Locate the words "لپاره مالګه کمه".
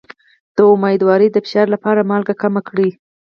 1.75-2.61